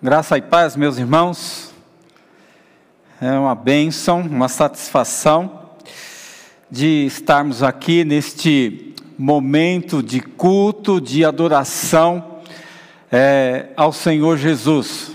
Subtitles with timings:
[0.00, 1.72] Graça e paz, meus irmãos.
[3.20, 5.70] É uma bênção, uma satisfação
[6.70, 12.38] de estarmos aqui neste momento de culto, de adoração
[13.10, 15.10] é, ao Senhor Jesus.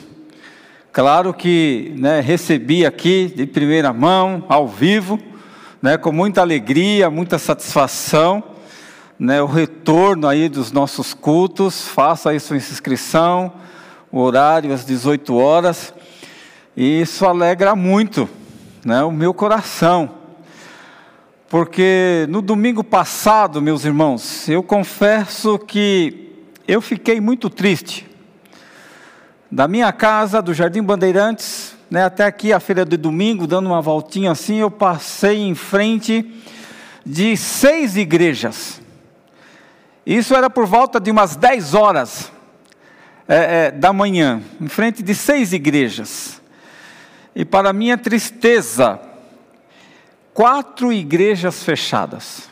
[0.92, 5.18] Claro que né, recebi aqui de primeira mão, ao vivo,
[5.82, 8.44] né, com muita alegria, muita satisfação,
[9.18, 11.88] né, o retorno aí dos nossos cultos.
[11.88, 13.64] Faça aí sua inscrição
[14.14, 15.92] o horário às 18 horas,
[16.78, 18.30] e isso alegra muito
[18.86, 20.08] né, o meu coração.
[21.50, 26.32] Porque no domingo passado, meus irmãos, eu confesso que
[26.68, 28.08] eu fiquei muito triste.
[29.52, 33.82] Da minha casa, do Jardim Bandeirantes, né, até aqui a feira de domingo, dando uma
[33.82, 36.32] voltinha assim, eu passei em frente
[37.04, 38.80] de seis igrejas.
[40.06, 42.33] Isso era por volta de umas 10 horas
[43.28, 46.42] é, é, da manhã, em frente de seis igrejas.
[47.36, 49.00] E para minha tristeza,
[50.34, 52.50] quatro igrejas fechadas.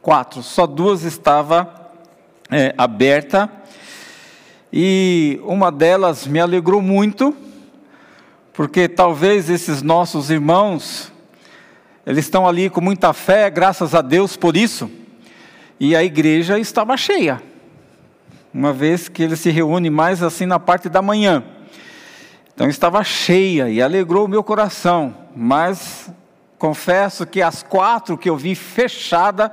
[0.00, 1.92] Quatro, só duas estava
[2.50, 3.50] é, aberta.
[4.72, 7.36] E uma delas me alegrou muito,
[8.52, 11.12] porque talvez esses nossos irmãos,
[12.06, 14.90] eles estão ali com muita fé, graças a Deus por isso.
[15.78, 17.53] E a igreja estava cheia
[18.54, 21.42] uma vez que ele se reúne mais assim na parte da manhã.
[22.54, 26.08] Então estava cheia e alegrou o meu coração, mas
[26.56, 29.52] confesso que as quatro que eu vi fechada,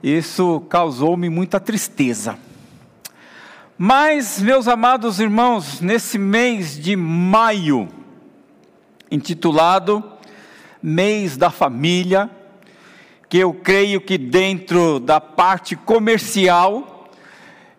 [0.00, 2.38] isso causou-me muita tristeza.
[3.76, 7.88] Mas, meus amados irmãos, nesse mês de maio,
[9.10, 10.04] intitulado
[10.82, 12.30] Mês da Família,
[13.28, 16.89] que eu creio que dentro da parte comercial,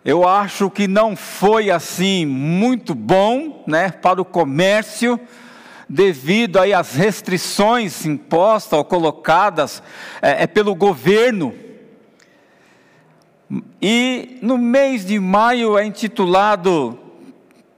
[0.04, 5.18] eu acho que não foi assim muito bom, né, para o comércio,
[5.88, 9.82] devido aí às restrições impostas ou colocadas
[10.20, 11.54] é, é pelo governo.
[13.80, 16.98] E no mês de maio é intitulado,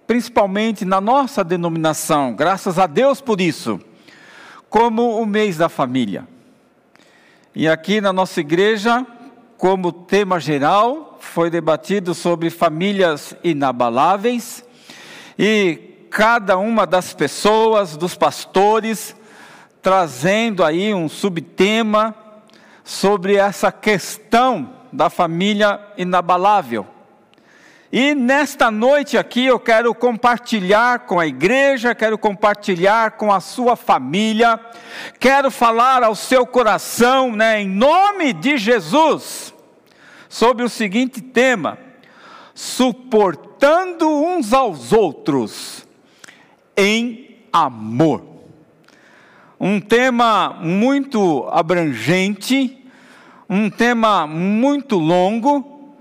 [0.06, 3.80] principalmente na nossa denominação, graças a Deus por isso,
[4.70, 6.26] como o mês da família.
[7.54, 9.06] E aqui na nossa igreja,
[9.58, 14.64] como tema geral, foi debatido sobre famílias inabaláveis
[15.38, 19.16] e cada uma das pessoas, dos pastores,
[19.82, 22.14] trazendo aí um subtema
[22.84, 26.86] sobre essa questão da família inabalável.
[27.90, 33.74] E nesta noite aqui eu quero compartilhar com a igreja, quero compartilhar com a sua
[33.74, 34.60] família,
[35.18, 39.53] quero falar ao seu coração, né, em nome de Jesus
[40.34, 41.78] sobre o seguinte tema:
[42.52, 45.86] suportando uns aos outros
[46.76, 48.24] em amor.
[49.60, 52.84] Um tema muito abrangente,
[53.48, 55.94] um tema muito longo,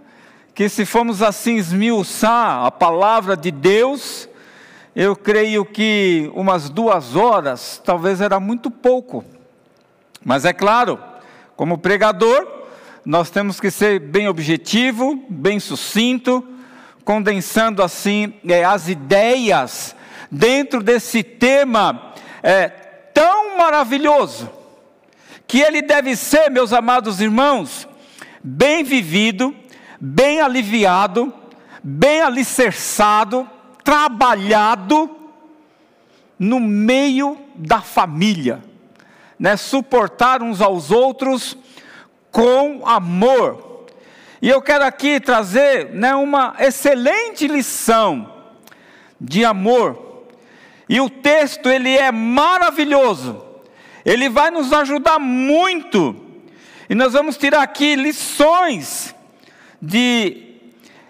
[0.55, 4.27] que se formos assim esmiuçar a palavra de Deus,
[4.95, 9.23] eu creio que umas duas horas talvez era muito pouco.
[10.25, 10.99] Mas é claro,
[11.55, 12.62] como pregador,
[13.05, 16.45] nós temos que ser bem objetivo, bem sucinto,
[17.03, 19.93] condensando assim é, as ideias
[20.31, 24.49] dentro desse tema é, tão maravilhoso,
[25.45, 27.87] que ele deve ser, meus amados irmãos,
[28.41, 29.53] bem vivido,
[29.99, 31.33] bem aliviado,
[31.83, 33.49] bem alicerçado,
[33.83, 35.13] trabalhado
[36.39, 38.63] no meio da família,
[39.37, 39.57] né?
[39.57, 41.57] suportar uns aos outros
[42.33, 43.85] com amor.
[44.41, 48.29] E eu quero aqui trazer né, uma excelente lição
[49.21, 50.25] de amor.
[50.89, 53.41] E o texto ele é maravilhoso.
[54.03, 56.15] Ele vai nos ajudar muito.
[56.89, 59.15] E nós vamos tirar aqui lições
[59.81, 60.57] de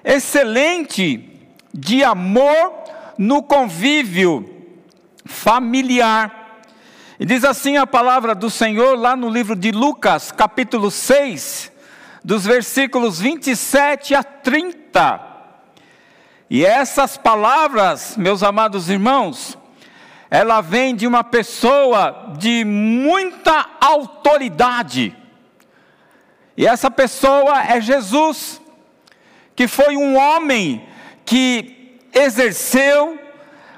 [0.03, 1.29] excelente
[1.73, 2.73] de amor
[3.17, 4.67] no convívio
[5.25, 6.42] familiar.
[7.19, 11.71] E diz assim a palavra do Senhor lá no livro de Lucas, capítulo 6,
[12.24, 15.21] dos versículos 27 a 30.
[16.50, 19.56] E essas palavras, meus amados irmãos,
[20.27, 25.15] ela vem de uma pessoa de muita autoridade.
[26.57, 28.60] E essa pessoa é Jesus,
[29.56, 30.83] que foi um homem
[31.24, 33.19] que exerceu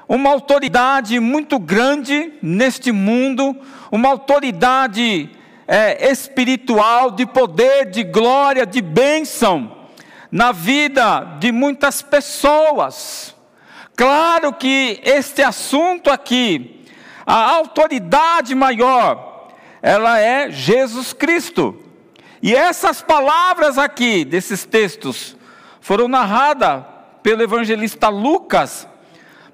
[0.08, 3.56] uma autoridade muito grande neste mundo,
[3.90, 5.30] uma autoridade
[5.66, 9.72] é, espiritual, de poder, de glória, de bênção
[10.30, 13.34] na vida de muitas pessoas.
[13.96, 16.84] Claro que este assunto aqui,
[17.24, 19.48] a autoridade maior,
[19.82, 21.82] ela é Jesus Cristo.
[22.42, 25.36] E essas palavras aqui, desses textos,
[25.80, 26.84] foram narradas
[27.22, 28.86] pelo evangelista Lucas,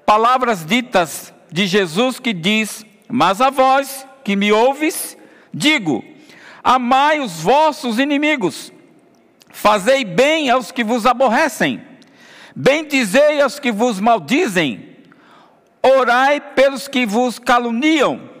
[0.05, 5.17] palavras ditas de Jesus que diz: Mas a vós que me ouves,
[5.53, 6.03] digo:
[6.63, 8.71] amai os vossos inimigos,
[9.49, 11.81] fazei bem aos que vos aborrecem,
[12.55, 14.97] bendizei aos que vos maldizem,
[15.81, 18.31] orai pelos que vos caluniam.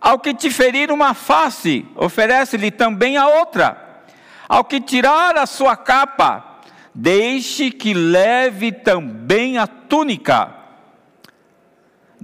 [0.00, 4.02] Ao que te ferir uma face, oferece-lhe também a outra.
[4.48, 6.58] Ao que tirar a sua capa,
[6.92, 10.61] deixe que leve também a túnica.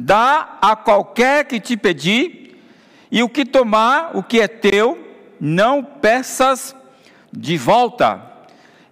[0.01, 2.57] Dá a qualquer que te pedir,
[3.11, 4.97] e o que tomar, o que é teu,
[5.41, 6.73] não peças
[7.33, 8.23] de volta.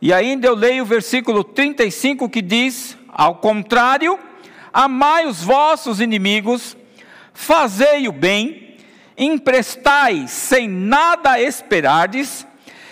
[0.02, 4.18] E ainda eu leio o versículo 35 que diz: Ao contrário,
[4.72, 6.76] amai os vossos inimigos,
[7.32, 8.76] fazei o bem,
[9.16, 12.44] emprestai sem nada esperardes,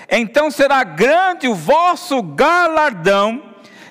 [0.08, 3.42] então será grande o vosso galardão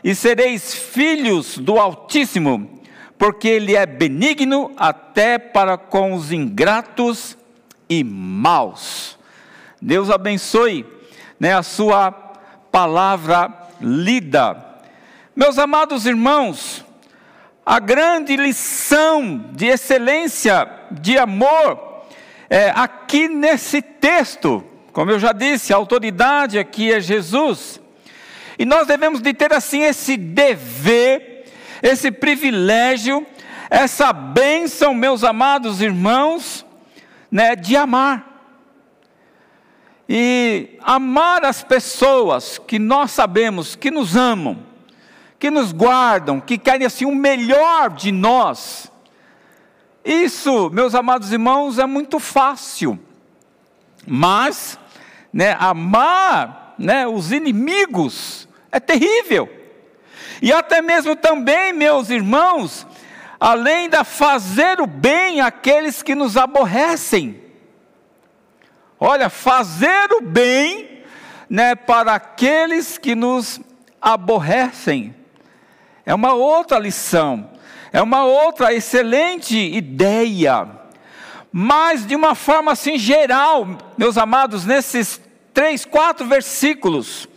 [0.02, 2.82] e sereis filhos do Altíssimo,
[3.24, 7.38] porque Ele é benigno até para com os ingratos
[7.90, 9.18] e maus.
[9.82, 10.86] Deus abençoe
[11.40, 12.12] né, a sua
[12.70, 13.50] palavra
[13.80, 14.62] lida.
[15.34, 16.84] Meus amados irmãos,
[17.66, 22.04] a grande lição de excelência, de amor,
[22.50, 24.62] é, aqui nesse texto,
[24.92, 27.80] como eu já disse, a autoridade aqui é Jesus.
[28.60, 31.33] E nós devemos de ter assim esse dever,
[31.84, 33.28] esse privilégio,
[33.70, 36.66] essa bênção, meus amados irmãos,
[37.30, 38.32] né, de amar.
[40.08, 44.64] E amar as pessoas que nós sabemos que nos amam,
[45.38, 48.90] que nos guardam, que querem assim o melhor de nós.
[50.06, 52.98] Isso, meus amados irmãos, é muito fácil.
[54.08, 54.80] Mas,
[55.34, 59.63] né, amar né, os inimigos é terrível.
[60.44, 62.86] E até mesmo também, meus irmãos,
[63.40, 67.42] além de fazer o bem àqueles que nos aborrecem.
[69.00, 71.02] Olha, fazer o bem
[71.50, 73.62] né, para aqueles que nos
[74.02, 75.16] aborrecem.
[76.06, 77.50] É uma outra lição.
[77.94, 80.68] É uma outra excelente ideia.
[81.54, 83.66] Mas de uma forma assim geral,
[83.98, 85.22] meus amados, nesses
[85.54, 87.30] três, quatro versículos,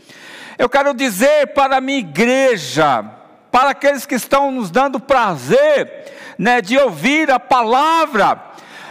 [0.58, 3.04] eu quero dizer para a minha igreja,
[3.50, 8.40] para aqueles que estão nos dando prazer, né, de ouvir a palavra,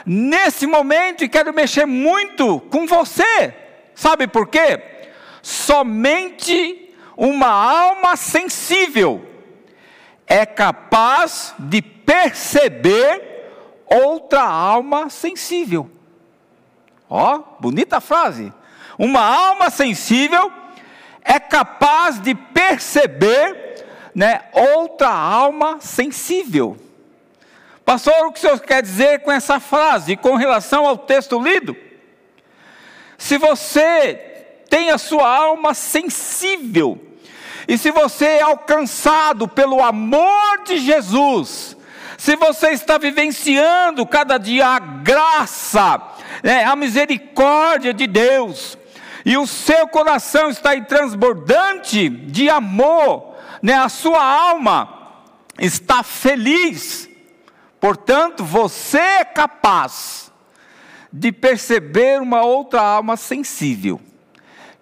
[0.06, 3.53] nesse momento, e quero mexer muito com você,
[3.94, 4.81] sabe por quê?
[5.41, 9.25] Somente uma alma sensível
[10.27, 13.35] é capaz de perceber
[13.85, 15.89] outra alma sensível.
[17.09, 18.51] Ó, bonita frase.
[18.97, 20.51] Uma alma sensível
[21.25, 23.83] é capaz de perceber,
[24.13, 26.77] né, outra alma sensível.
[27.83, 31.75] Pastor, o que o senhor quer dizer com essa frase, com relação ao texto lido?
[33.18, 34.13] Se você
[34.69, 37.01] tem a sua alma sensível,
[37.68, 41.76] e se você é alcançado pelo amor de Jesus,
[42.18, 46.02] se você está vivenciando cada dia a graça,
[46.44, 48.78] né, a misericórdia de Deus,
[49.25, 55.23] e o seu coração está transbordante de amor, né, a sua alma
[55.57, 57.09] está feliz,
[57.79, 60.31] portanto, você é capaz
[61.11, 63.99] de perceber uma outra alma sensível,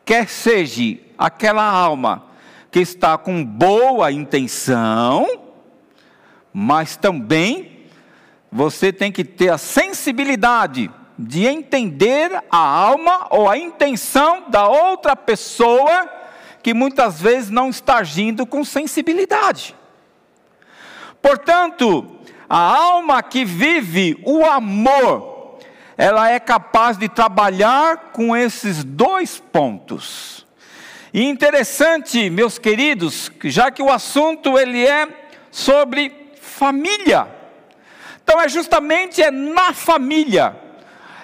[0.03, 2.25] quer seja aquela alma
[2.69, 5.25] que está com boa intenção,
[6.51, 7.87] mas também
[8.51, 10.91] você tem que ter a sensibilidade
[11.23, 16.09] de entender a alma ou a intenção da outra pessoa
[16.61, 19.75] que muitas vezes não está agindo com sensibilidade.
[21.21, 25.59] Portanto, a alma que vive o amor,
[25.97, 30.45] ela é capaz de trabalhar com esses dois pontos.
[31.13, 35.07] E interessante, meus queridos, já que o assunto ele é
[35.51, 37.27] sobre família.
[38.23, 40.62] Então é justamente é na família.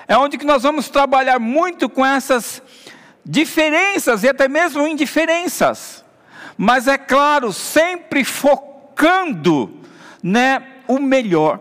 [0.10, 2.64] É onde que nós vamos trabalhar muito com essas
[3.24, 6.04] diferenças e até mesmo indiferenças.
[6.58, 9.80] Mas é claro, sempre focando,
[10.24, 11.60] né, o melhor.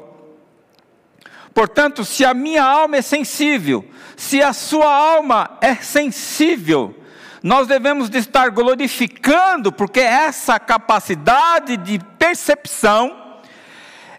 [1.52, 3.84] Portanto, se a minha alma é sensível,
[4.16, 6.98] se a sua alma é sensível,
[7.42, 13.27] nós devemos de estar glorificando, porque essa capacidade de percepção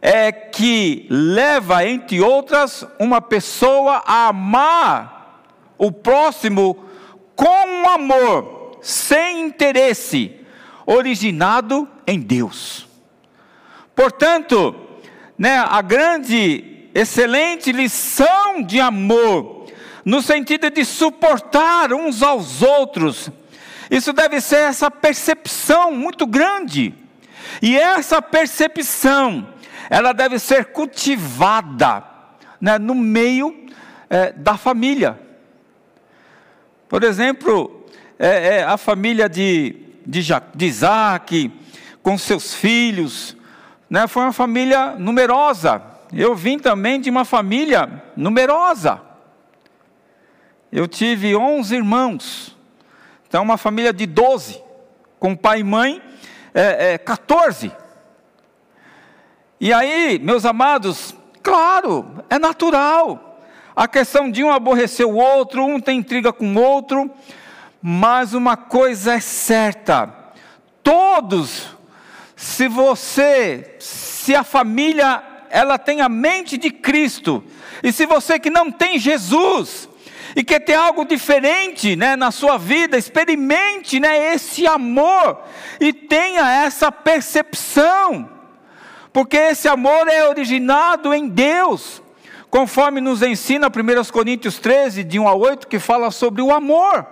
[0.01, 5.43] é que leva, entre outras, uma pessoa a amar
[5.77, 6.85] o próximo
[7.35, 10.35] com um amor, sem interesse,
[10.85, 12.87] originado em Deus.
[13.95, 14.75] Portanto,
[15.37, 19.67] né, a grande, excelente lição de amor,
[20.03, 23.29] no sentido de suportar uns aos outros,
[23.89, 26.93] isso deve ser essa percepção muito grande.
[27.61, 29.47] E essa percepção,
[29.89, 32.03] ela deve ser cultivada
[32.61, 33.67] né, no meio
[34.09, 35.19] é, da família.
[36.87, 37.85] Por exemplo,
[38.17, 40.21] é, é, a família de, de,
[40.55, 41.51] de Isaac,
[42.03, 43.35] com seus filhos,
[43.89, 45.81] né, foi uma família numerosa.
[46.13, 49.01] Eu vim também de uma família numerosa.
[50.71, 52.57] Eu tive 11 irmãos.
[53.27, 54.61] Então, uma família de 12,
[55.19, 56.01] com pai e mãe,
[56.53, 57.71] é, 14.
[59.61, 61.13] E aí, meus amados,
[61.43, 63.41] claro, é natural.
[63.75, 67.11] A questão de um aborrecer o outro, um tem intriga com o outro,
[67.81, 70.13] mas uma coisa é certa:
[70.81, 71.77] todos,
[72.35, 77.43] se você, se a família, ela tem a mente de Cristo,
[77.83, 79.89] e se você que não tem Jesus,
[80.35, 85.41] e quer ter algo diferente né, na sua vida, experimente né, esse amor
[85.79, 88.38] e tenha essa percepção,
[89.11, 92.01] porque esse amor é originado em Deus,
[92.49, 97.05] conforme nos ensina 1 Coríntios 13, de 1 a 8, que fala sobre o amor.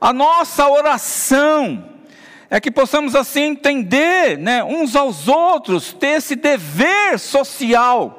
[0.00, 1.90] A nossa oração
[2.50, 8.18] é que possamos assim entender né, uns aos outros, ter esse dever social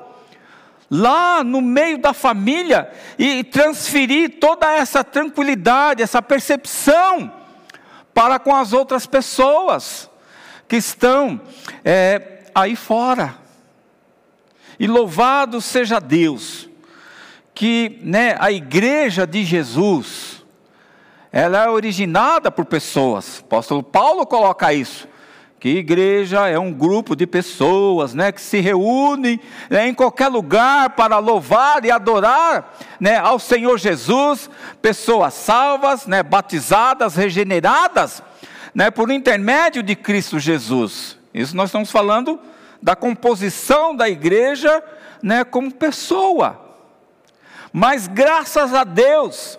[0.89, 7.31] lá no meio da família e transferir toda essa tranquilidade, essa percepção
[8.13, 10.09] para com as outras pessoas
[10.73, 11.39] que estão
[11.85, 13.35] é, aí fora.
[14.79, 16.67] E louvado seja Deus,
[17.53, 20.43] que né, a igreja de Jesus,
[21.31, 23.37] ela é originada por pessoas.
[23.37, 25.07] O apóstolo Paulo coloca isso
[25.59, 29.39] que igreja é um grupo de pessoas, né, que se reúnem
[29.69, 34.49] né, em qualquer lugar para louvar e adorar, né, ao Senhor Jesus,
[34.81, 38.21] pessoas salvas, né, batizadas, regeneradas,
[38.73, 41.17] né, por intermédio de Cristo Jesus.
[41.33, 42.39] Isso nós estamos falando
[42.81, 44.83] da composição da igreja,
[45.21, 46.59] né, como pessoa.
[47.71, 49.57] Mas graças a Deus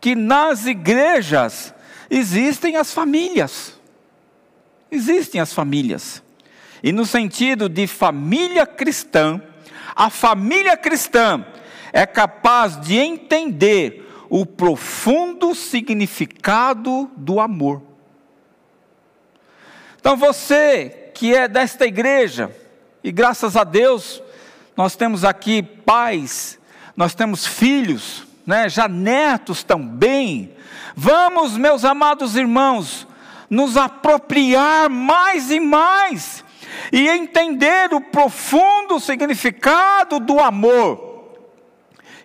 [0.00, 1.74] que nas igrejas
[2.10, 3.78] existem as famílias.
[4.90, 6.22] Existem as famílias.
[6.82, 9.40] E no sentido de família cristã,
[9.96, 11.44] a família cristã
[11.92, 17.93] é capaz de entender o profundo significado do amor.
[20.04, 22.54] Então você que é desta igreja,
[23.02, 24.22] e graças a Deus,
[24.76, 26.60] nós temos aqui pais,
[26.94, 30.54] nós temos filhos, né, já netos também.
[30.94, 33.08] Vamos, meus amados irmãos,
[33.48, 36.44] nos apropriar mais e mais
[36.92, 41.32] e entender o profundo significado do amor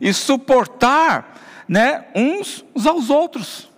[0.02, 1.34] e suportar,
[1.66, 3.72] né, uns aos outros.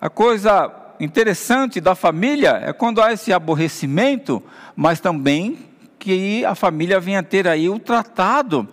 [0.00, 4.40] A coisa interessante da família é quando há esse aborrecimento,
[4.76, 5.58] mas também
[5.98, 8.68] que a família venha ter aí o tratado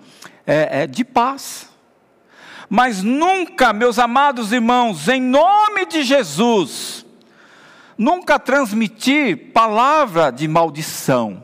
[0.46, 1.70] é, é, de paz.
[2.70, 7.04] Mas nunca, meus amados irmãos, em nome de Jesus,
[7.98, 11.44] nunca transmitir palavra de maldição,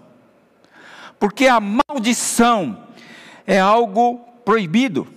[1.20, 2.86] porque a maldição
[3.48, 5.08] é algo proibido.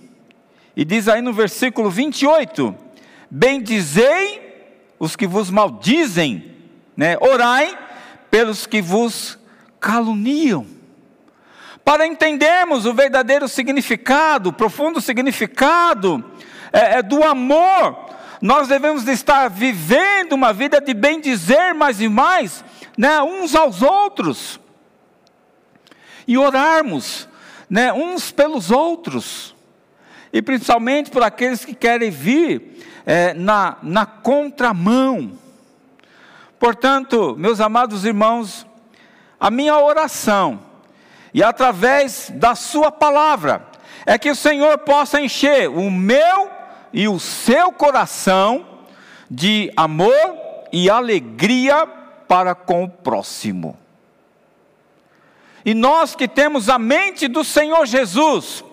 [0.75, 2.75] E diz aí no versículo 28:
[3.29, 4.48] Bendizei
[4.99, 6.55] os que vos maldizem,
[6.95, 7.17] né?
[7.21, 7.77] orai
[8.29, 9.39] pelos que vos
[9.79, 10.67] caluniam.
[11.83, 16.23] Para entendermos o verdadeiro significado, o profundo significado
[16.71, 18.09] é, é, do amor,
[18.41, 22.63] nós devemos estar vivendo uma vida de bem dizer mais e mais,
[22.97, 24.59] né, uns aos outros,
[26.27, 27.27] e orarmos,
[27.69, 29.55] né, uns pelos outros,
[30.31, 35.31] e principalmente por aqueles que querem vir é, na, na contramão.
[36.59, 38.67] Portanto, meus amados irmãos,
[39.39, 40.59] a minha oração,
[41.33, 43.65] e através da Sua palavra,
[44.05, 46.51] é que o Senhor possa encher o meu
[46.93, 48.63] e o seu coração
[49.27, 50.37] de amor
[50.71, 51.87] e alegria
[52.27, 53.75] para com o próximo.
[55.65, 58.63] E nós que temos a mente do Senhor Jesus,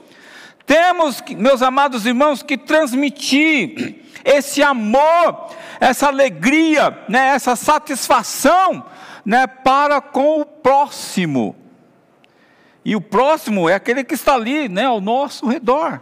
[0.66, 8.84] temos, meus amados irmãos, que transmitir esse amor, essa alegria, né, essa satisfação
[9.24, 11.56] né, para com o próximo.
[12.84, 16.00] E o próximo é aquele que está ali, né, ao nosso redor.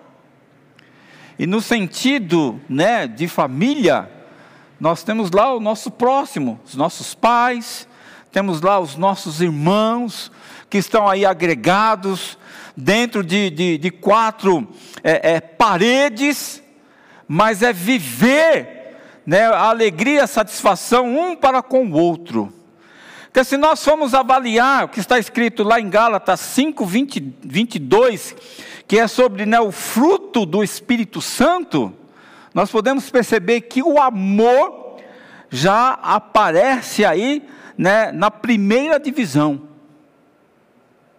[1.38, 4.10] E no sentido, né, de família,
[4.78, 7.88] nós temos lá o nosso próximo, os nossos pais,
[8.30, 10.30] temos lá os nossos irmãos
[10.68, 12.36] que estão aí agregados
[12.76, 14.68] dentro de, de, de quatro
[15.02, 16.60] é, é, paredes,
[17.26, 22.52] mas é viver né, a alegria, a satisfação um para com o outro.
[23.24, 28.36] Porque se nós formos avaliar o que está escrito lá em Gálatas 5, 20, 22,
[28.86, 31.92] que é sobre né, o fruto do Espírito Santo,
[32.54, 34.98] nós podemos perceber que o amor
[35.50, 37.42] já aparece aí
[37.76, 39.62] né, na primeira divisão.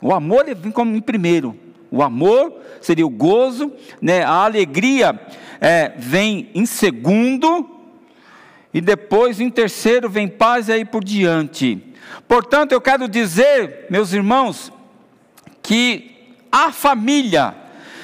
[0.01, 1.64] O amor vem como em primeiro.
[1.95, 3.71] O amor seria o gozo,
[4.01, 5.17] né, a alegria
[5.61, 7.69] é, vem em segundo,
[8.73, 11.81] e depois em terceiro vem paz e aí por diante.
[12.27, 14.73] Portanto, eu quero dizer, meus irmãos,
[15.63, 17.55] que a família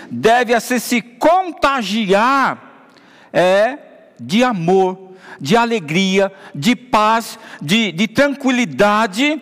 [0.09, 2.87] deve assim, se contagiar
[3.33, 3.77] é,
[4.17, 9.41] de amor, de alegria, de paz, de, de tranquilidade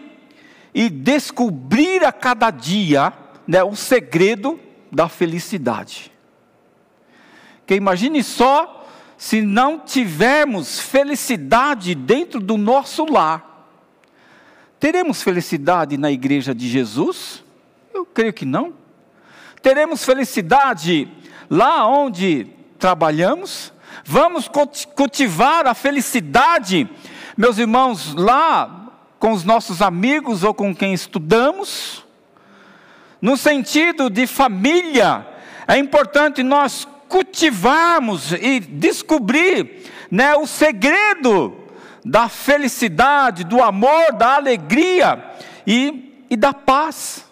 [0.73, 3.13] e descobrir a cada dia
[3.49, 4.59] né, o segredo
[4.91, 6.11] da felicidade.
[7.65, 8.87] Que imagine só
[9.17, 13.67] se não tivermos felicidade dentro do nosso lar.
[14.79, 17.43] Teremos felicidade na igreja de Jesus?
[17.91, 18.71] Eu creio que não.
[19.63, 21.07] Teremos felicidade
[21.49, 22.45] lá onde
[22.77, 23.73] trabalhamos?
[24.05, 24.47] Vamos
[24.95, 26.87] cultivar a felicidade,
[27.35, 32.07] meus irmãos, lá com os nossos amigos ou com quem estudamos.
[33.21, 35.27] No sentido de família,
[35.67, 41.57] é importante nós cultivarmos e descobrir né, o segredo
[42.05, 45.23] da felicidade, do amor, da alegria
[45.65, 47.25] e, e da paz.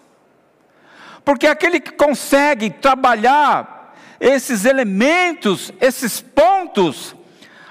[1.24, 7.16] Porque aquele que consegue trabalhar esses elementos, esses pontos,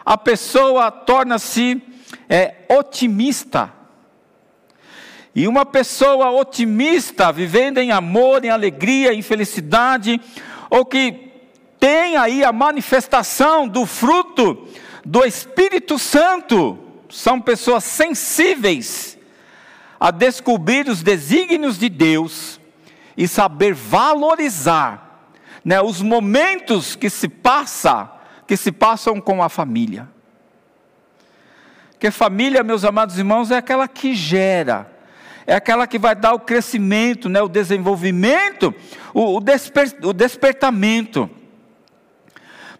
[0.04, 1.82] a pessoa torna-se
[2.28, 3.72] é, otimista.
[5.36, 10.18] E uma pessoa otimista, vivendo em amor, em alegria, em felicidade,
[10.70, 11.30] ou que
[11.78, 14.66] tem aí a manifestação do fruto
[15.04, 16.78] do Espírito Santo,
[17.10, 19.18] são pessoas sensíveis
[20.00, 22.58] a descobrir os desígnios de Deus
[23.14, 25.28] e saber valorizar
[25.62, 28.10] né, os momentos que se passa,
[28.46, 30.08] que se passam com a família.
[31.90, 34.95] Porque família, meus amados irmãos, é aquela que gera,
[35.46, 38.74] é aquela que vai dar o crescimento, né, o desenvolvimento,
[39.14, 41.30] o, o, desper, o despertamento.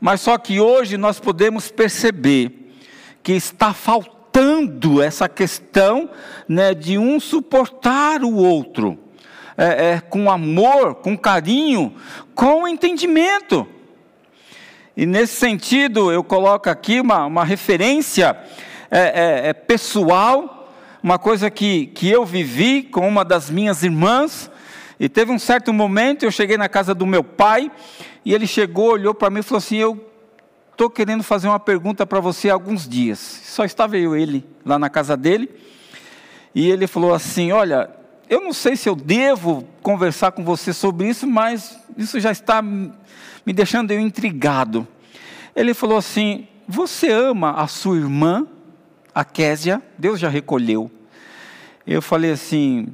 [0.01, 2.75] Mas só que hoje nós podemos perceber
[3.23, 6.11] que está faltando essa questão
[6.49, 8.99] né, de um suportar o outro
[9.57, 11.95] é, é, com amor, com carinho,
[12.35, 13.67] com entendimento.
[14.97, 18.37] E nesse sentido, eu coloco aqui uma, uma referência
[18.91, 20.56] é, é, é, pessoal,
[21.03, 24.51] uma coisa que, que eu vivi com uma das minhas irmãs.
[24.99, 27.71] E teve um certo momento, eu cheguei na casa do meu pai,
[28.25, 30.11] e ele chegou, olhou para mim e falou assim: Eu
[30.73, 33.19] estou querendo fazer uma pergunta para você há alguns dias.
[33.19, 35.51] Só estava eu ele lá na casa dele.
[36.55, 37.91] E ele falou assim: Olha,
[38.29, 42.61] eu não sei se eu devo conversar com você sobre isso, mas isso já está
[42.63, 44.87] me deixando eu intrigado.
[45.55, 48.47] Ele falou assim: Você ama a sua irmã,
[49.17, 49.81] a Késia?
[49.97, 50.91] Deus já recolheu.
[51.87, 52.89] Eu falei assim.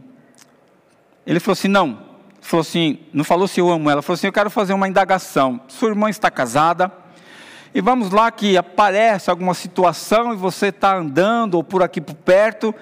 [1.27, 1.99] Ele falou assim: Não.
[2.41, 4.03] Falou assim: Não falou se eu amo ela.
[4.03, 5.61] Falou assim: Eu quero fazer uma indagação.
[5.67, 6.93] Sua irmã está casada?
[7.75, 12.15] E vamos lá que aparece alguma situação e você está andando ou por aqui por
[12.15, 12.73] perto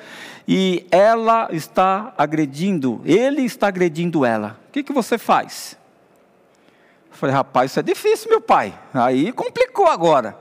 [0.47, 4.59] e ela está agredindo, ele está agredindo ela.
[4.69, 5.79] O que, que você faz?
[7.09, 8.77] Eu falei, rapaz, isso é difícil, meu pai.
[8.93, 10.37] Aí complicou agora.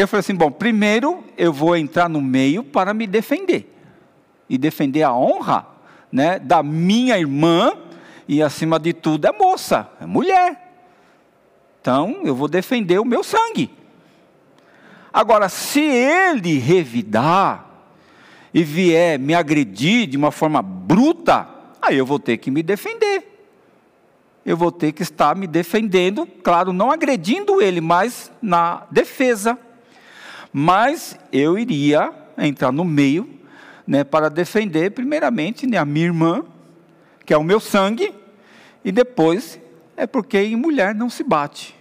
[0.00, 3.74] Eu falei assim: bom, primeiro eu vou entrar no meio para me defender.
[4.48, 5.66] E defender a honra
[6.10, 7.72] né, da minha irmã,
[8.26, 10.72] e acima de tudo é moça, é mulher.
[11.80, 13.70] Então eu vou defender o meu sangue.
[15.12, 17.68] Agora, se ele revidar,
[18.52, 21.48] e vier me agredir de uma forma bruta,
[21.82, 23.24] aí eu vou ter que me defender.
[24.44, 29.58] Eu vou ter que estar me defendendo, claro, não agredindo ele, mas na defesa.
[30.52, 33.28] Mas eu iria entrar no meio,
[33.86, 36.44] né, para defender, primeiramente, né, a minha irmã,
[37.24, 38.14] que é o meu sangue,
[38.84, 39.60] e depois
[39.96, 41.74] é porque em mulher não se bate.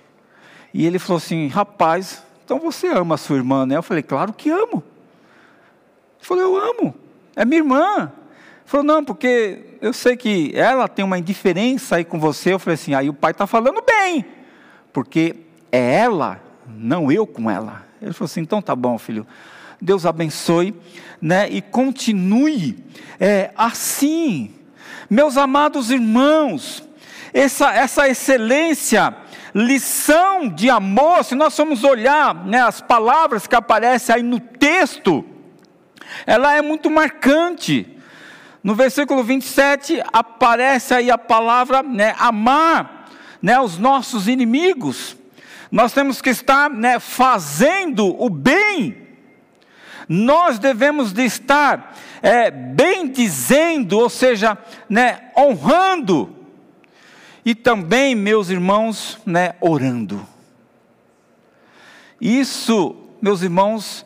[0.73, 3.77] E ele falou assim: rapaz, então você ama a sua irmã, né?
[3.77, 4.83] Eu falei: claro que amo.
[6.17, 6.95] Ele falou: Eu amo.
[7.35, 8.11] é minha irmã.
[8.67, 12.51] Falou, não, porque eu sei que ela tem uma indiferença aí com você.
[12.51, 14.25] Eu falei assim, aí o pai está falando bem,
[14.91, 15.37] porque
[15.71, 17.86] é ela, não eu com ela.
[18.01, 19.25] Ele falou assim, então tá bom, filho.
[19.81, 20.75] Deus abençoe,
[21.21, 21.47] né?
[21.49, 22.77] E continue
[23.19, 24.53] é, assim,
[25.09, 26.83] meus amados irmãos.
[27.33, 29.15] Essa, essa excelência,
[29.53, 35.23] lição de amor, se nós formos olhar né, as palavras que aparecem aí no texto,
[36.25, 37.87] ela é muito marcante.
[38.63, 43.09] No versículo 27 aparece aí a palavra né, amar
[43.41, 45.15] né, os nossos inimigos.
[45.71, 49.07] Nós temos que estar né, fazendo o bem.
[50.07, 54.57] Nós devemos de estar é, bem dizendo, ou seja,
[54.89, 56.35] né, honrando.
[57.43, 60.25] E também, meus irmãos, né, orando.
[62.19, 64.05] Isso, meus irmãos,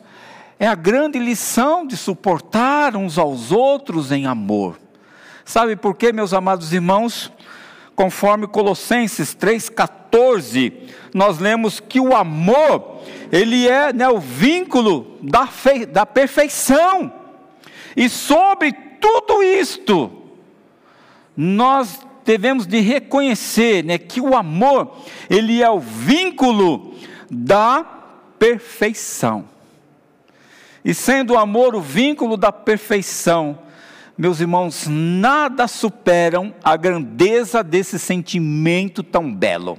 [0.58, 4.78] é a grande lição de suportar uns aos outros em amor.
[5.44, 7.32] Sabe por quê, meus amados irmãos?
[7.94, 10.72] Conforme Colossenses 3,14,
[11.14, 13.00] nós lemos que o amor,
[13.30, 15.48] ele é né, o vínculo da,
[15.90, 17.12] da perfeição.
[17.96, 20.10] E sobre tudo isto,
[21.36, 24.96] nós devemos de reconhecer né, que o amor,
[25.28, 26.94] ele é o vínculo
[27.30, 27.84] da
[28.38, 29.44] perfeição.
[30.84, 33.58] E sendo o amor o vínculo da perfeição,
[34.22, 39.76] meus irmãos, nada superam a grandeza desse sentimento tão belo.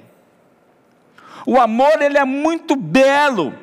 [1.45, 3.53] O amor, ele é muito belo,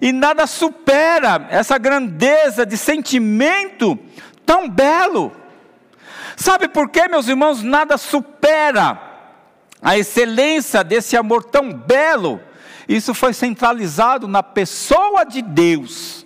[0.00, 3.98] e nada supera essa grandeza de sentimento
[4.46, 5.32] tão belo.
[6.36, 7.60] Sabe por quê, meus irmãos?
[7.60, 9.02] Nada supera
[9.82, 12.40] a excelência desse amor tão belo.
[12.88, 16.24] Isso foi centralizado na pessoa de Deus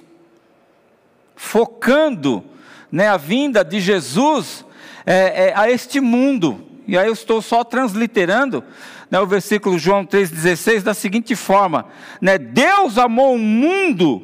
[1.34, 2.44] focando
[2.90, 4.64] né, a vinda de Jesus
[5.04, 6.64] é, é, a este mundo.
[6.86, 8.62] E aí eu estou só transliterando
[9.10, 11.86] né, o versículo João 3,16 da seguinte forma:
[12.20, 14.22] né, Deus amou o mundo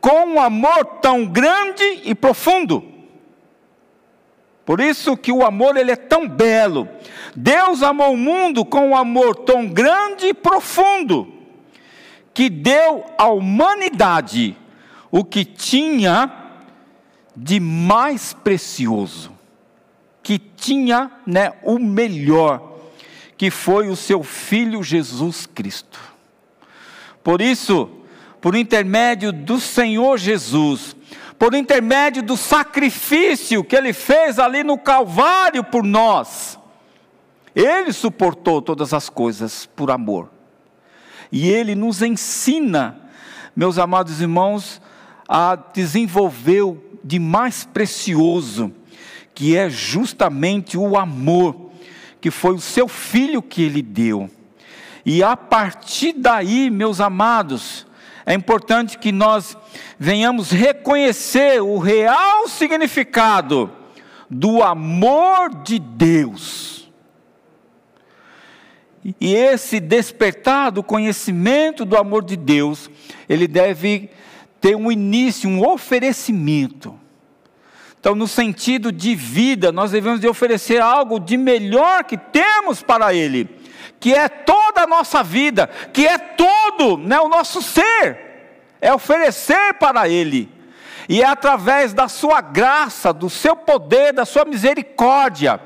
[0.00, 2.84] com um amor tão grande e profundo.
[4.64, 6.88] Por isso que o amor ele é tão belo.
[7.34, 11.32] Deus amou o mundo com um amor tão grande e profundo
[12.32, 14.56] que deu à humanidade
[15.10, 16.39] o que tinha
[17.42, 19.32] de mais precioso,
[20.22, 22.78] que tinha né, o melhor,
[23.38, 25.98] que foi o seu Filho Jesus Cristo.
[27.24, 27.88] Por isso,
[28.42, 30.94] por intermédio do Senhor Jesus,
[31.38, 36.58] por intermédio do sacrifício que ele fez ali no Calvário por nós,
[37.54, 40.30] ele suportou todas as coisas por amor.
[41.32, 42.98] E ele nos ensina,
[43.56, 44.78] meus amados irmãos,
[45.26, 48.72] a desenvolver o de mais precioso,
[49.34, 51.70] que é justamente o amor,
[52.20, 54.28] que foi o seu filho que ele deu.
[55.04, 57.86] E a partir daí, meus amados,
[58.26, 59.56] é importante que nós
[59.98, 63.70] venhamos reconhecer o real significado
[64.28, 66.88] do amor de Deus.
[69.20, 72.90] E esse despertar do conhecimento do amor de Deus,
[73.28, 74.10] ele deve
[74.60, 76.98] ter um início, um oferecimento.
[77.98, 83.12] Então, no sentido de vida, nós devemos de oferecer algo de melhor que temos para
[83.12, 83.48] Ele,
[83.98, 88.18] que é toda a nossa vida, que é todo né, o nosso ser,
[88.80, 90.48] é oferecer para Ele.
[91.08, 95.60] E é através da Sua graça, do Seu poder, da Sua misericórdia,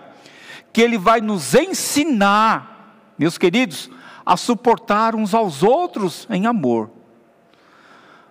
[0.72, 3.88] que Ele vai nos ensinar, meus queridos,
[4.26, 6.90] a suportar uns aos outros em amor.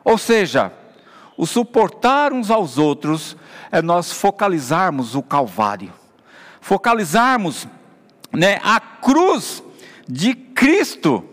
[0.03, 0.71] Ou seja,
[1.37, 3.37] o suportar uns aos outros
[3.71, 5.93] é nós focalizarmos o Calvário,
[6.61, 7.67] focalizarmos
[8.31, 9.63] né, a cruz
[10.07, 11.23] de Cristo.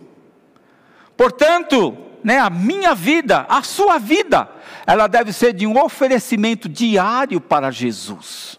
[1.17, 4.49] Portanto, né, a minha vida, a sua vida,
[4.87, 8.59] ela deve ser de um oferecimento diário para Jesus,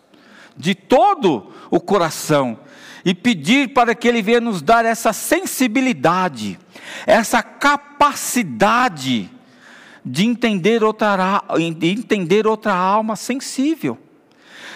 [0.55, 2.59] de todo o coração,
[3.03, 6.59] e pedir para que Ele venha nos dar essa sensibilidade,
[7.07, 9.27] essa capacidade
[10.03, 11.43] de entender outra,
[11.77, 13.97] de entender outra alma sensível,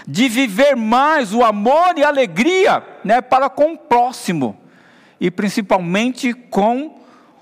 [0.08, 4.58] de viver mais o amor e a alegria né, para com o próximo,
[5.20, 7.00] e principalmente com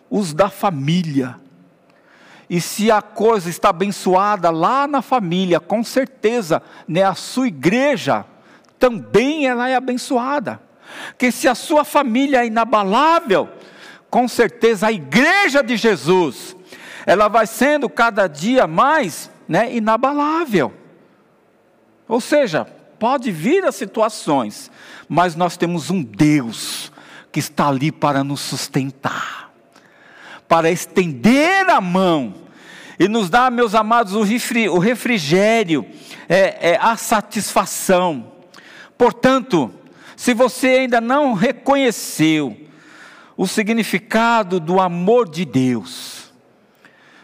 [0.10, 1.36] os da família.
[2.50, 8.26] E se a coisa está abençoada lá na família, com certeza, né, a sua igreja
[8.78, 10.62] também ela é abençoada.
[11.18, 13.50] Que se a sua família é inabalável,
[14.10, 16.56] com certeza a igreja de Jesus
[17.06, 20.74] ela vai sendo cada dia mais né, inabalável.
[22.08, 22.66] Ou seja,
[23.00, 24.72] pode vir as situações,
[25.08, 26.92] mas nós temos um Deus
[27.32, 29.52] que está ali para nos sustentar,
[30.48, 32.36] para estender a mão
[33.00, 35.86] e nos dar, meus amados, o refrigério,
[36.30, 38.32] é, é, a satisfação.
[38.98, 39.74] Portanto,
[40.16, 42.56] se você ainda não reconheceu
[43.36, 46.23] o significado do amor de Deus,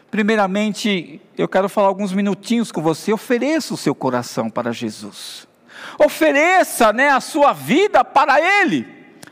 [0.10, 3.13] primeiramente eu quero falar alguns minutinhos com você.
[3.13, 5.48] Ofereça o seu coração para Jesus,
[5.98, 8.86] ofereça né, a sua vida para Ele.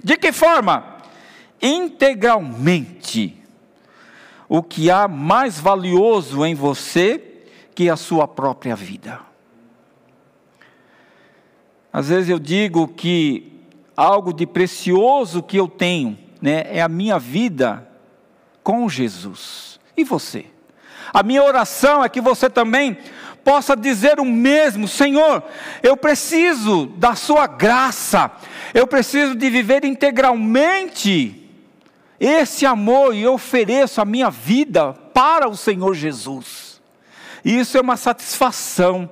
[0.04, 0.98] De que forma?
[1.62, 3.36] Integralmente.
[4.50, 7.44] O que há mais valioso em você
[7.76, 9.20] que a sua própria vida.
[11.92, 13.62] Às vezes eu digo que
[13.96, 17.88] algo de precioso que eu tenho, né, é a minha vida
[18.64, 19.80] com Jesus.
[19.98, 20.46] E você?
[21.14, 22.98] A minha oração é que você também
[23.44, 25.44] possa dizer o mesmo: Senhor,
[25.82, 28.32] eu preciso da Sua graça,
[28.74, 31.44] eu preciso de viver integralmente
[32.20, 36.82] esse amor e eu ofereço a minha vida para o Senhor Jesus.
[37.46, 39.10] E isso é uma satisfação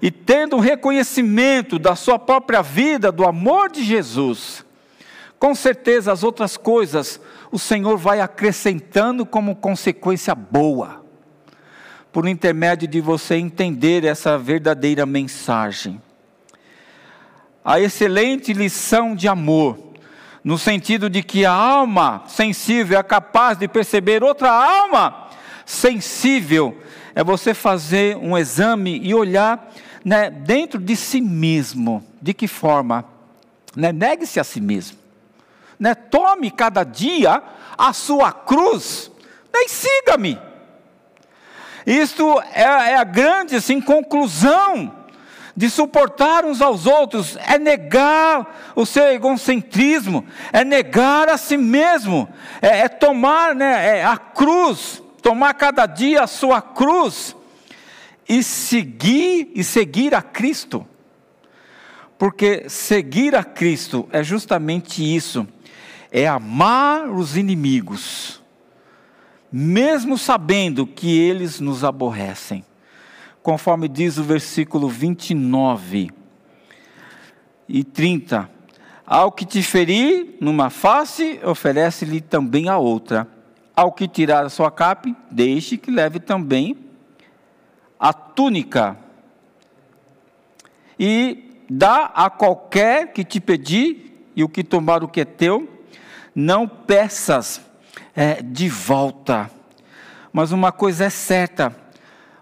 [0.00, 4.64] e tendo um reconhecimento da sua própria vida, do amor de Jesus,
[5.38, 7.20] com certeza as outras coisas
[7.50, 11.05] o Senhor vai acrescentando como consequência boa,
[12.16, 16.00] por intermédio de você entender essa verdadeira mensagem.
[17.62, 19.92] A excelente lição de amor,
[20.42, 25.28] no sentido de que a alma sensível é capaz de perceber outra alma
[25.66, 26.80] sensível,
[27.14, 29.70] é você fazer um exame e olhar
[30.02, 32.02] né, dentro de si mesmo.
[32.22, 33.04] De que forma?
[33.76, 34.96] Né, Negue-se a si mesmo.
[35.78, 37.42] Né, tome cada dia
[37.76, 39.12] a sua cruz
[39.52, 40.55] né, e siga-me.
[41.86, 44.92] Isto é, é a grande assim, conclusão
[45.56, 52.28] de suportar uns aos outros, é negar o seu egocentrismo, é negar a si mesmo,
[52.60, 57.34] é, é tomar né, é a cruz, tomar cada dia a sua cruz
[58.28, 60.86] e seguir e seguir a Cristo.
[62.18, 65.46] Porque seguir a Cristo é justamente isso,
[66.10, 68.42] é amar os inimigos,
[69.58, 72.62] mesmo sabendo que eles nos aborrecem.
[73.42, 76.10] Conforme diz o versículo 29
[77.66, 78.50] e 30.
[79.06, 83.26] Ao que te ferir numa face, oferece-lhe também a outra.
[83.74, 86.76] Ao que tirar a sua capa, deixe que leve também
[87.98, 88.98] a túnica
[91.00, 95.66] e dá a qualquer que te pedir, e o que tomar o que é teu,
[96.34, 97.65] não peças
[98.16, 99.50] é, de volta.
[100.32, 101.74] Mas uma coisa é certa,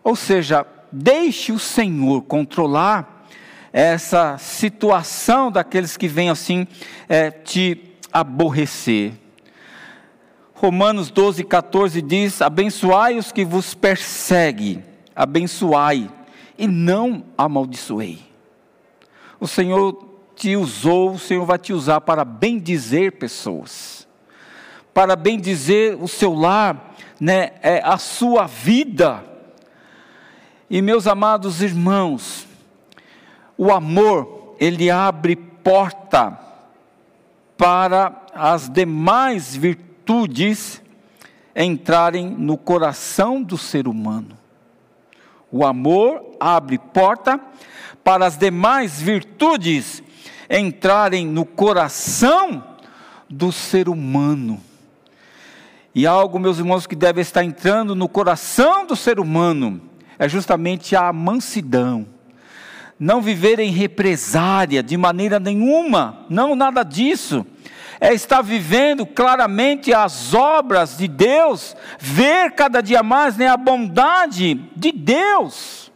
[0.02, 3.26] ou seja, deixe o Senhor controlar
[3.72, 6.66] essa situação daqueles que vêm assim
[7.08, 9.12] é, te aborrecer.
[10.54, 14.82] Romanos 12, 14 diz: Abençoai os que vos perseguem
[15.14, 16.10] abençoai
[16.58, 18.20] e não amaldiçoei.
[19.38, 24.03] O Senhor te usou, o Senhor vai te usar para bendizer pessoas,
[24.94, 29.24] para bendizer o seu lar, né, é, a sua vida.
[30.70, 32.46] E meus amados irmãos,
[33.59, 36.38] o amor, ele abre porta
[37.57, 40.80] para as demais virtudes
[41.54, 44.38] entrarem no coração do ser humano.
[45.50, 47.40] O amor abre porta
[48.02, 50.02] para as demais virtudes
[50.50, 52.62] entrarem no coração
[53.30, 54.61] do ser humano.
[55.94, 59.80] E algo, meus irmãos, que deve estar entrando no coração do ser humano
[60.18, 62.07] é justamente a mansidão.
[62.98, 67.46] Não viver em represária de maneira nenhuma, não nada disso
[68.00, 74.54] é estar vivendo claramente as obras de Deus, ver cada dia mais né, a bondade
[74.76, 75.90] de Deus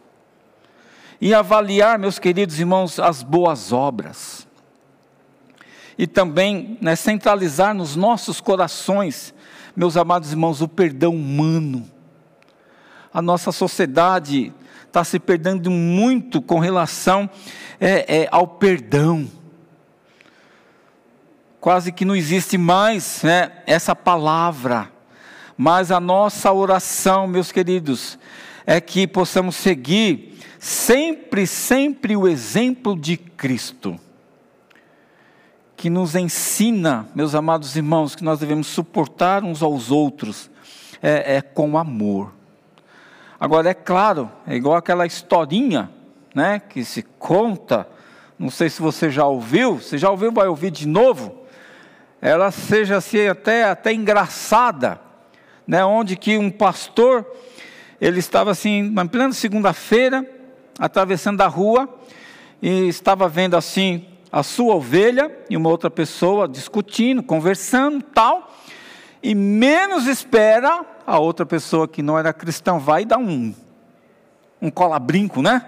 [1.21, 4.47] e avaliar, meus queridos irmãos, as boas obras.
[5.97, 9.33] E também né, centralizar nos nossos corações,
[9.75, 11.89] meus amados irmãos, o perdão humano.
[13.13, 14.53] A nossa sociedade
[14.85, 17.29] está se perdendo muito com relação
[17.79, 19.27] é, é, ao perdão
[21.59, 24.89] quase que não existe mais né, essa palavra.
[25.57, 28.17] Mas a nossa oração, meus queridos,
[28.65, 33.99] é que possamos seguir sempre, sempre o exemplo de Cristo,
[35.79, 40.51] que nos ensina, meus amados irmãos, que nós devemos suportar uns aos outros
[41.01, 42.33] é, é com amor.
[43.39, 45.89] Agora, é claro, é igual aquela historinha
[46.35, 47.87] né, que se conta,
[48.37, 51.45] não sei se você já ouviu, se já ouviu, vai ouvir de novo,
[52.21, 54.99] ela seja assim até, até engraçada,
[55.65, 57.25] né, onde que um pastor,
[58.01, 60.29] ele estava assim, na plena segunda-feira,
[60.77, 61.87] atravessando a rua,
[62.61, 68.53] e estava vendo assim a sua ovelha e uma outra pessoa discutindo, conversando, tal,
[69.21, 73.53] e menos espera a outra pessoa que não era cristã vai dar um
[74.61, 75.65] um cola-brinco, né?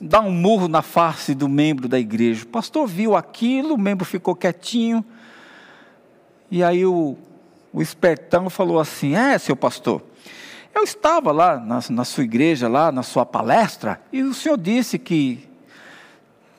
[0.00, 2.44] Dá um murro na face do membro da igreja.
[2.44, 5.04] O pastor viu aquilo, o membro ficou quietinho.
[6.50, 7.16] E aí o,
[7.72, 10.02] o espertão falou assim: É, seu pastor,
[10.74, 14.98] eu estava lá na, na sua igreja, lá na sua palestra, e o senhor disse
[14.98, 15.47] que,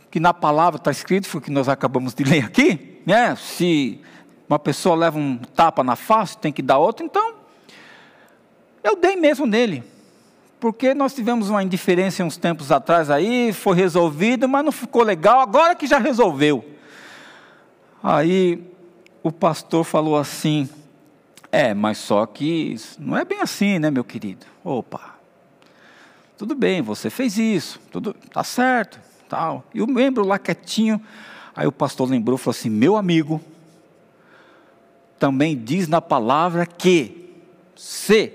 [0.09, 3.35] que na palavra está escrito, foi o que nós acabamos de ler aqui, né?
[3.35, 4.01] Se
[4.47, 7.35] uma pessoa leva um tapa na face, tem que dar outro, então
[8.83, 9.83] eu dei mesmo nele
[10.59, 15.39] porque nós tivemos uma indiferença uns tempos atrás aí, foi resolvido, mas não ficou legal,
[15.39, 16.65] agora que já resolveu.
[18.03, 18.61] Aí
[19.23, 20.69] o pastor falou assim:
[21.51, 24.45] É, mas só que não é bem assim, né, meu querido?
[24.63, 25.15] Opa,
[26.37, 29.63] tudo bem, você fez isso, tudo tá certo, tal.
[29.73, 30.99] E o membro lá quietinho,
[31.55, 33.39] aí o pastor lembrou, falou assim: Meu amigo,
[35.17, 37.35] também diz na palavra que
[37.75, 38.33] se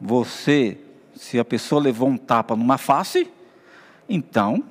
[0.00, 0.78] você
[1.14, 3.30] se a pessoa levou um tapa numa face,
[4.08, 4.62] então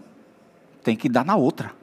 [0.84, 1.74] tem que dar na outra.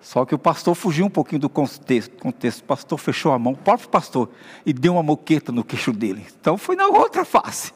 [0.00, 2.16] Só que o pastor fugiu um pouquinho do contexto.
[2.16, 2.60] contexto.
[2.60, 4.30] O pastor fechou a mão, o próprio pastor,
[4.64, 6.26] e deu uma moqueta no queixo dele.
[6.40, 7.72] Então foi na outra face.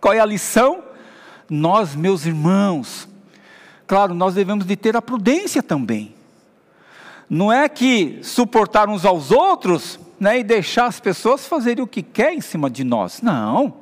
[0.00, 0.82] Qual é a lição?
[1.48, 3.08] Nós, meus irmãos,
[3.86, 6.14] claro, nós devemos de ter a prudência também.
[7.28, 12.02] Não é que suportar uns aos outros né, e deixar as pessoas fazerem o que
[12.02, 13.20] quer em cima de nós.
[13.20, 13.74] Não.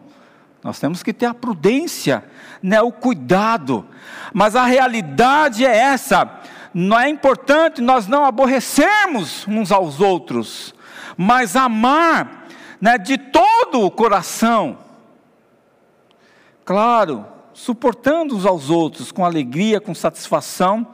[0.63, 2.25] Nós temos que ter a prudência,
[2.63, 3.87] né, o cuidado.
[4.33, 6.41] Mas a realidade é essa.
[6.73, 10.75] Não é importante nós não aborrecermos uns aos outros,
[11.17, 12.47] mas amar
[12.81, 14.79] né, de todo o coração.
[16.65, 20.87] Claro, suportando uns aos outros com alegria, com satisfação,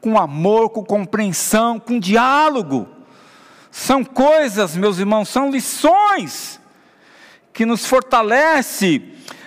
[0.00, 2.86] com amor, com compreensão, com diálogo.
[3.70, 6.60] São coisas, meus irmãos, são lições
[7.52, 9.02] que nos fortalece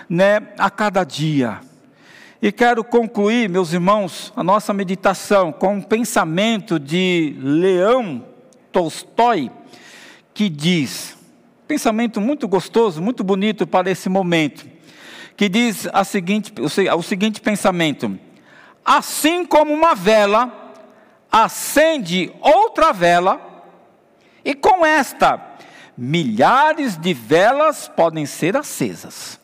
[0.08, 1.60] né, a cada dia.
[2.42, 8.24] E quero concluir, meus irmãos, a nossa meditação com um pensamento de Leão
[8.70, 9.50] Tolstói,
[10.34, 11.16] que diz,
[11.66, 14.66] pensamento muito gostoso, muito bonito para esse momento,
[15.36, 18.18] que diz a seguinte, o seguinte pensamento:
[18.84, 20.74] assim como uma vela
[21.30, 23.64] acende outra vela,
[24.44, 25.56] e com esta
[25.96, 29.40] milhares de velas podem ser acesas.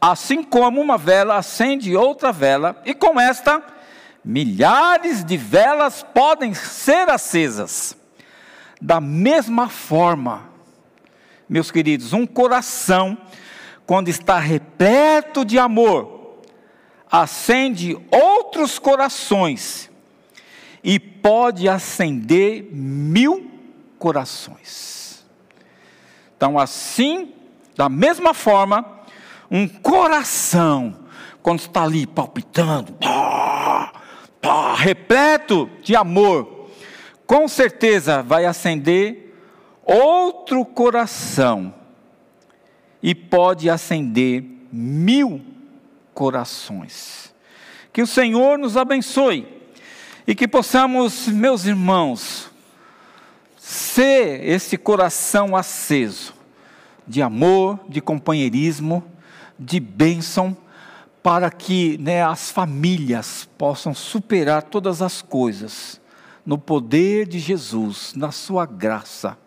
[0.00, 3.62] Assim como uma vela acende outra vela, e com esta,
[4.24, 7.96] milhares de velas podem ser acesas.
[8.80, 10.48] Da mesma forma,
[11.48, 13.16] meus queridos, um coração,
[13.86, 16.40] quando está repleto de amor,
[17.10, 19.90] acende outros corações
[20.82, 23.50] e pode acender mil
[23.98, 25.24] corações.
[26.36, 27.34] Então, assim,
[27.76, 29.00] da mesma forma,
[29.50, 30.96] um coração,
[31.42, 33.92] quando está ali palpitando, pá,
[34.40, 36.70] pá, repleto de amor,
[37.26, 39.34] com certeza vai acender
[39.84, 41.81] outro coração
[43.02, 45.40] e pode acender mil
[46.14, 47.34] corações.
[47.92, 49.46] Que o Senhor nos abençoe
[50.26, 52.50] e que possamos, meus irmãos,
[53.58, 56.34] ser esse coração aceso
[57.06, 59.04] de amor, de companheirismo,
[59.58, 60.56] de bênção
[61.22, 66.00] para que né, as famílias possam superar todas as coisas
[66.44, 69.38] no poder de Jesus, na sua graça,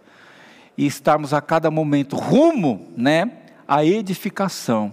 [0.78, 3.32] e estarmos a cada momento rumo né,
[3.68, 4.92] à edificação,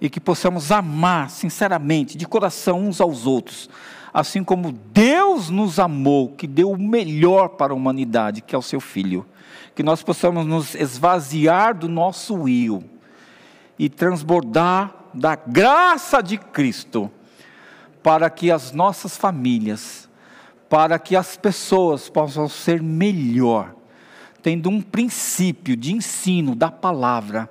[0.00, 3.68] e que possamos amar sinceramente, de coração uns aos outros,
[4.12, 8.62] assim como Deus nos amou, que deu o melhor para a humanidade, que é o
[8.62, 9.26] seu Filho.
[9.74, 12.82] Que nós possamos nos esvaziar do nosso eu
[13.78, 17.10] e transbordar da graça de Cristo,
[18.02, 20.08] para que as nossas famílias,
[20.68, 23.74] para que as pessoas possam ser melhor,
[24.42, 27.50] tendo um princípio de ensino da palavra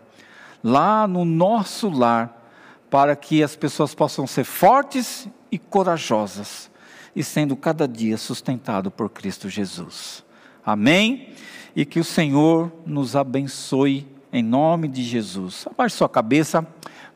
[0.66, 2.50] lá no nosso lar,
[2.90, 6.72] para que as pessoas possam ser fortes e corajosas
[7.16, 10.24] e sendo cada dia sustentado por Cristo Jesus.
[10.66, 11.34] Amém?
[11.76, 15.68] E que o Senhor nos abençoe em nome de Jesus.
[15.68, 16.68] Abaixe sua cabeça,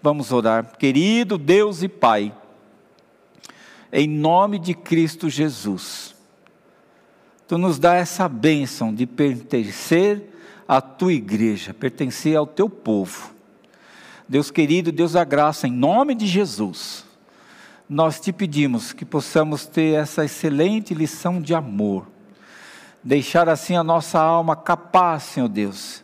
[0.01, 0.77] Vamos orar.
[0.77, 2.33] Querido Deus e Pai,
[3.91, 6.15] em nome de Cristo Jesus,
[7.47, 10.21] Tu nos dá essa bênção de pertencer
[10.67, 13.38] à Tua igreja, pertencer ao Teu povo.
[14.29, 17.03] Deus querido, Deus da graça, em nome de Jesus,
[17.89, 22.07] nós te pedimos que possamos ter essa excelente lição de amor,
[23.03, 26.03] deixar assim a nossa alma capaz, Senhor Deus,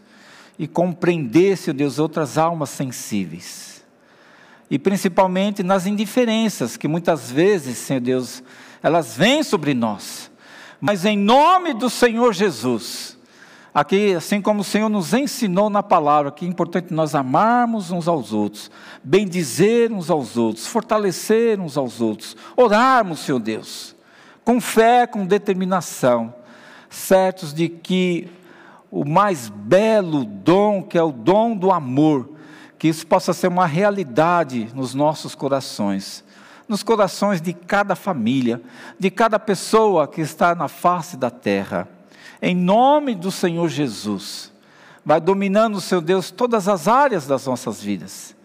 [0.58, 3.76] e compreender, Senhor Deus, outras almas sensíveis
[4.70, 8.44] e principalmente nas indiferenças que muitas vezes, Senhor Deus,
[8.82, 10.32] elas vêm sobre nós.
[10.82, 13.15] Mas em nome do Senhor Jesus,
[13.76, 18.08] aqui, assim como o Senhor nos ensinou na palavra, que é importante nós amarmos uns
[18.08, 18.72] aos outros,
[19.04, 23.94] bendizer uns aos outros, fortalecer uns aos outros, orarmos, Senhor Deus,
[24.46, 26.34] com fé, com determinação,
[26.90, 28.30] certos de que
[28.90, 32.30] o mais belo dom, que é o dom do amor,
[32.80, 36.24] que isso possa ser uma realidade nos nossos corações,
[36.66, 38.62] nos corações de cada família,
[38.98, 41.90] de cada pessoa que está na face da terra.
[42.42, 44.52] Em nome do Senhor Jesus,
[45.06, 48.36] vai dominando, Seu Deus, todas as áreas das nossas vidas.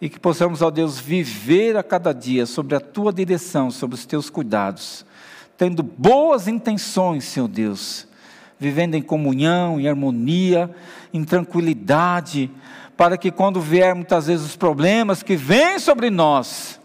[0.00, 4.04] E que possamos, ó Deus, viver a cada dia sobre a tua direção, sobre os
[4.04, 5.06] teus cuidados,
[5.56, 8.06] tendo boas intenções, Senhor Deus,
[8.58, 10.74] vivendo em comunhão, em harmonia,
[11.12, 12.50] em tranquilidade,
[12.96, 16.80] para que quando vier muitas vezes os problemas que vêm sobre nós,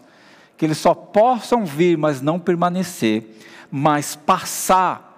[0.56, 3.38] que eles só possam vir, mas não permanecer,
[3.70, 5.11] mas passar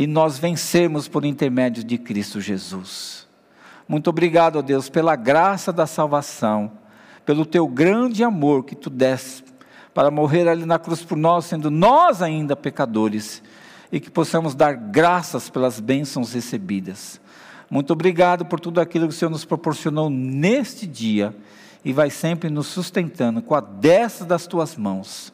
[0.00, 3.28] e nós vencermos por intermédio de Cristo Jesus.
[3.86, 6.72] Muito obrigado, ó Deus, pela graça da salvação,
[7.26, 9.44] pelo teu grande amor que tu deste
[9.92, 13.42] para morrer ali na cruz por nós, sendo nós ainda pecadores,
[13.92, 17.20] e que possamos dar graças pelas bênçãos recebidas.
[17.68, 21.36] Muito obrigado por tudo aquilo que o Senhor nos proporcionou neste dia
[21.84, 25.30] e vai sempre nos sustentando com a destra das tuas mãos.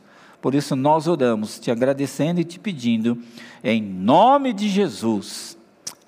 [0.47, 3.19] Por isso nós oramos, te agradecendo e te pedindo,
[3.65, 5.59] em nome de Jesus.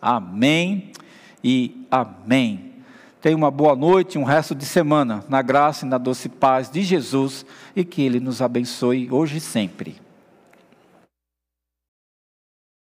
[0.01, 0.93] Amém
[1.43, 2.75] e amém.
[3.21, 6.83] Tenha uma boa noite, um resto de semana, na graça e na doce paz de
[6.83, 9.97] Jesus e que Ele nos abençoe hoje e sempre.